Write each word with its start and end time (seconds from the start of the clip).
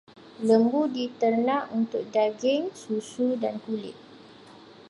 Lembu 0.47 0.79
diternak 0.95 1.63
untuk 1.79 2.03
daging, 2.15 2.63
susu 2.83 3.27
dan 3.43 3.55
kulit. 3.63 3.93